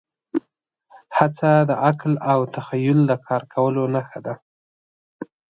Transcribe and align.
هڅه 1.17 1.51
د 1.69 1.71
عقل 1.85 2.13
او 2.31 2.39
تخیل 2.55 2.99
د 3.09 3.11
کار 3.27 3.43
کولو 3.53 3.83
نښه 3.95 4.19
ده. 4.25 4.33